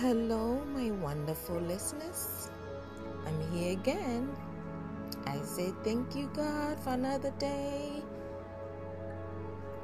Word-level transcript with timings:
Hello, 0.00 0.62
my 0.64 0.92
wonderful 0.92 1.58
listeners. 1.58 2.52
I'm 3.26 3.40
here 3.50 3.72
again. 3.72 4.30
I 5.26 5.40
say 5.40 5.72
thank 5.82 6.14
you, 6.14 6.30
God, 6.36 6.78
for 6.78 6.90
another 6.90 7.32
day. 7.40 8.04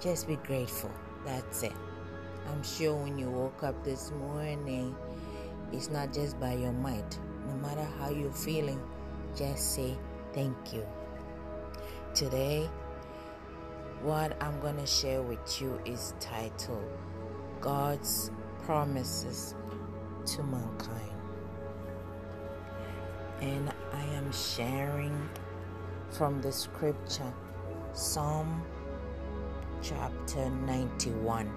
Just 0.01 0.29
be 0.29 0.37
grateful. 0.37 0.93
That's 1.27 1.65
it. 1.65 1.73
I'm 2.47 2.63
sure 2.63 2.95
when 2.95 3.19
you 3.19 3.29
woke 3.29 3.65
up 3.65 3.83
this 3.83 4.13
morning, 4.13 4.95
it's 5.73 5.91
not 5.91 6.13
just 6.13 6.39
by 6.39 6.53
your 6.53 6.71
might. 6.71 7.19
No 7.49 7.57
matter 7.57 7.85
how 7.99 8.11
you're 8.11 8.31
feeling, 8.31 8.81
just 9.35 9.75
say 9.75 9.99
thank 10.33 10.73
you. 10.73 10.87
Today, 12.15 12.71
what 14.01 14.41
I'm 14.41 14.61
going 14.61 14.77
to 14.77 14.87
share 14.87 15.23
with 15.23 15.61
you 15.61 15.81
is 15.85 16.15
titled 16.21 16.87
God's 17.61 18.31
Promises 18.63 19.57
to 20.27 20.43
Mankind. 20.43 21.11
And 23.41 23.73
I 23.93 24.03
am 24.15 24.33
sharing 24.33 25.29
from 26.11 26.41
the 26.41 26.53
scripture 26.53 27.33
Psalm 27.93 28.63
chapter 29.83 30.49
91. 30.49 31.51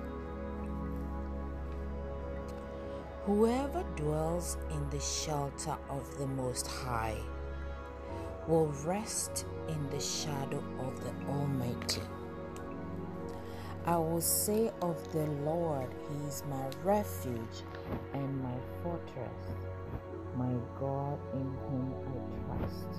Whoever 3.26 3.84
dwells 3.96 4.58
in 4.72 4.90
the 4.90 5.00
shelter 5.00 5.78
of 5.90 6.18
the 6.18 6.28
Most 6.28 6.68
High 6.68 7.18
will 8.48 8.68
rest 8.86 9.46
in 9.68 9.90
the 9.90 10.00
shadow 10.00 10.64
of 10.80 11.04
the 11.04 11.32
Almighty. 11.32 12.02
I 13.88 13.96
will 13.96 14.20
say 14.20 14.70
of 14.82 14.98
the 15.14 15.26
Lord, 15.46 15.88
He 16.10 16.28
is 16.28 16.44
my 16.50 16.66
refuge 16.84 17.64
and 18.14 18.44
my 18.44 18.58
fortress, 18.84 19.40
my 20.36 20.52
God 20.78 21.18
in 21.34 21.48
whom 21.64 21.96
I 22.04 22.58
trust. 22.60 22.92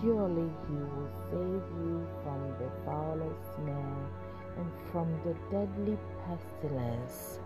Surely 0.00 0.48
He 0.68 0.74
will 0.74 1.10
save 1.28 1.66
you 1.82 2.06
from 2.22 2.54
the 2.60 2.70
foulest 2.84 3.56
snare 3.56 4.10
and 4.58 4.70
from 4.92 5.08
the 5.24 5.34
deadly 5.50 5.98
pestilence. 6.24 7.40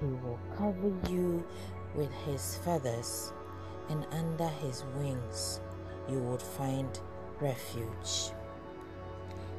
He 0.00 0.06
will 0.06 0.40
cover 0.58 0.92
you 1.08 1.44
with 1.94 2.10
His 2.26 2.56
feathers, 2.64 3.32
and 3.88 4.04
under 4.10 4.48
His 4.48 4.82
wings 4.96 5.60
you 6.08 6.18
would 6.18 6.42
find 6.42 6.98
refuge. 7.40 8.32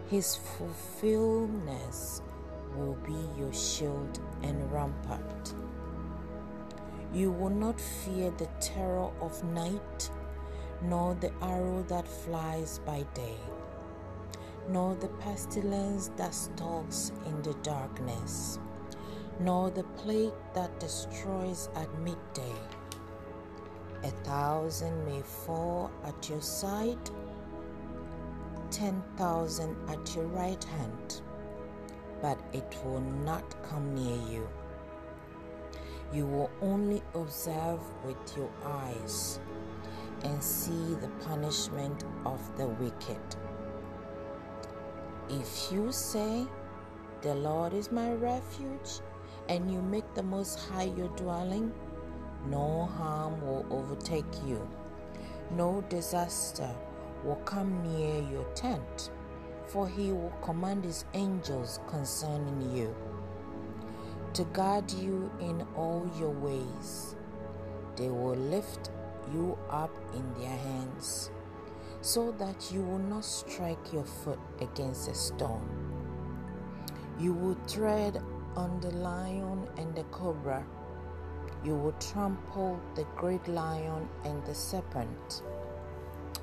His 0.10 0.36
fulfillment 0.36 2.22
will 2.76 2.98
be 3.06 3.28
your 3.38 3.54
shield 3.54 4.20
and 4.44 4.72
rampart. 4.72 5.54
You 7.14 7.32
will 7.32 7.50
not 7.50 7.80
fear 7.80 8.32
the 8.32 8.50
terror 8.60 9.12
of 9.22 9.44
night, 9.44 10.10
nor 10.82 11.16
the 11.16 11.32
arrow 11.42 11.84
that 11.88 12.08
flies 12.08 12.80
by 12.80 13.06
day, 13.14 13.38
nor 14.70 14.96
the 14.96 15.08
pestilence 15.08 16.12
that 16.18 16.34
stalks 16.34 17.12
in 17.26 17.42
the 17.42 17.54
darkness, 17.64 18.60
nor 19.40 19.70
the 19.70 19.84
plague 19.84 20.34
that 20.54 20.80
destroys 20.80 21.70
at 21.76 22.00
midday. 22.00 22.56
A 24.04 24.12
thousand 24.26 25.06
may 25.06 25.22
fall 25.22 25.90
at 26.04 26.30
your 26.30 26.42
side 26.42 27.10
10,000 28.74 29.76
at 29.88 30.16
your 30.16 30.26
right 30.26 30.64
hand, 30.64 31.22
but 32.24 32.40
it 32.54 32.76
will 32.84 33.02
not 33.24 33.56
come 33.70 33.94
near 33.94 34.18
you. 34.28 34.50
You 36.12 36.26
will 36.26 36.50
only 36.60 37.04
observe 37.14 37.80
with 38.04 38.36
your 38.36 38.50
eyes 38.66 39.40
and 40.24 40.44
see 40.44 40.96
the 40.96 41.10
punishment 41.24 42.04
of 42.26 42.42
the 42.58 42.68
wicked. 42.68 43.22
If 45.30 45.72
you 45.72 45.92
say, 45.92 46.48
The 47.22 47.36
Lord 47.36 47.74
is 47.74 47.92
my 47.92 48.14
refuge, 48.14 49.02
and 49.50 49.72
you 49.72 49.84
make 49.84 50.16
the 50.16 50.24
Most 50.24 50.60
High 50.68 50.92
your 50.98 51.10
dwelling, 51.10 51.72
no 52.48 52.86
harm 52.98 53.40
will 53.42 53.66
overtake 53.70 54.34
you, 54.48 54.68
no 55.52 55.82
disaster 55.90 56.74
will 57.24 57.42
come 57.46 57.82
near 57.84 58.22
your 58.32 58.46
tent, 58.56 59.12
for 59.68 59.88
he 59.88 60.12
will 60.12 60.34
command 60.42 60.84
his 60.84 61.06
angels 61.14 61.80
concerning 61.88 62.76
you 62.76 62.96
to 64.34 64.44
guard 64.46 64.92
you 64.92 65.32
in 65.40 65.66
all 65.76 66.10
your 66.20 66.32
ways. 66.32 67.16
They 67.96 68.10
will 68.10 68.36
lift 68.36 68.90
you 69.32 69.58
up 69.70 69.92
in 70.16 70.34
their 70.34 70.58
hands 70.58 71.30
so 72.02 72.32
that 72.34 72.72
you 72.72 72.82
will 72.82 73.00
not 73.00 73.24
strike 73.24 73.94
your 73.94 74.04
foot 74.04 74.40
against 74.60 75.08
a 75.08 75.14
stone. 75.14 75.70
You 77.20 77.34
will 77.34 77.56
tread 77.68 78.22
on 78.56 78.80
the 78.82 78.92
lion 78.92 79.68
and 79.78 79.96
the 79.96 80.04
cobra. 80.06 80.66
You 81.64 81.76
will 81.76 81.94
trample 81.94 82.80
the 82.96 83.06
great 83.16 83.48
lion 83.48 84.10
and 84.26 84.44
the 84.46 84.56
serpent 84.56 85.44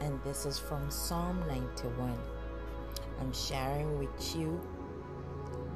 and 0.00 0.20
this 0.22 0.46
is 0.46 0.58
from 0.58 0.90
Psalm 0.90 1.42
91. 1.48 2.16
I'm 3.20 3.32
sharing 3.32 3.98
with 3.98 4.36
you, 4.36 4.60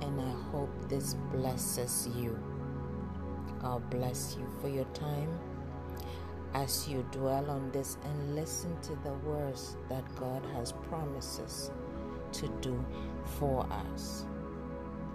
and 0.00 0.20
I 0.20 0.30
hope 0.50 0.70
this 0.88 1.14
blesses 1.32 2.08
you. 2.16 2.38
God 3.60 3.88
bless 3.90 4.36
you 4.38 4.46
for 4.60 4.68
your 4.68 4.86
time 4.86 5.38
as 6.54 6.88
you 6.88 7.06
dwell 7.12 7.48
on 7.50 7.70
this 7.70 7.96
and 8.04 8.34
listen 8.34 8.76
to 8.82 8.96
the 9.04 9.12
words 9.24 9.76
that 9.88 10.04
God 10.16 10.44
has 10.54 10.72
promises 10.72 11.70
to 12.32 12.48
do 12.60 12.84
for 13.38 13.66
us, 13.88 14.24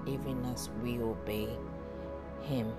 even 0.06 0.44
as 0.46 0.70
we 0.82 1.00
obey 1.00 1.50
Him 2.42 2.72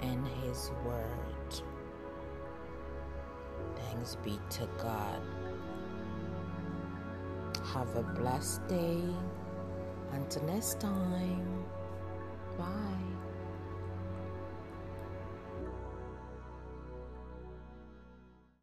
and 0.00 0.26
His 0.44 0.70
word. 0.84 1.75
Thanks 3.96 4.16
be 4.16 4.38
to 4.50 4.68
God. 4.76 5.22
Have 7.72 7.96
a 7.96 8.02
blessed 8.02 8.66
day. 8.68 9.00
Until 10.12 10.42
next 10.44 10.80
time. 10.80 11.64
Bye. 12.58 13.25